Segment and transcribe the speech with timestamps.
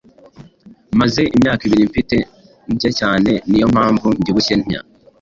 [0.99, 2.17] Maze imyaka ibiri mfite
[2.73, 3.31] ndyacyane.
[3.49, 4.79] ni yo mpamvu mbyibushye ntya.